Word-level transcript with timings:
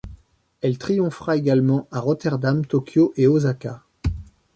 Elle 0.61 0.79
triomphera 0.79 1.37
également 1.37 1.87
à 1.91 1.99
Rotterdam, 1.99 2.65
Tokyo 2.65 3.13
et 3.17 3.27
Osaka. 3.27 3.83